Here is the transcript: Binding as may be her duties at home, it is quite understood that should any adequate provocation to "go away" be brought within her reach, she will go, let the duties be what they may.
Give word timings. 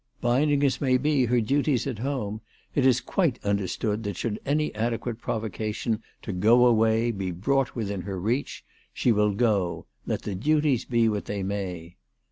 Binding 0.19 0.63
as 0.63 0.81
may 0.81 0.97
be 0.97 1.25
her 1.25 1.39
duties 1.39 1.85
at 1.85 1.99
home, 1.99 2.41
it 2.73 2.87
is 2.87 2.99
quite 3.01 3.37
understood 3.45 4.01
that 4.03 4.17
should 4.17 4.39
any 4.47 4.73
adequate 4.73 5.19
provocation 5.21 6.01
to 6.23 6.33
"go 6.33 6.65
away" 6.65 7.11
be 7.11 7.29
brought 7.29 7.75
within 7.75 8.01
her 8.01 8.19
reach, 8.19 8.65
she 8.91 9.11
will 9.11 9.35
go, 9.35 9.85
let 10.07 10.23
the 10.23 10.33
duties 10.33 10.85
be 10.85 11.07
what 11.07 11.25
they 11.25 11.43
may. 11.43 11.97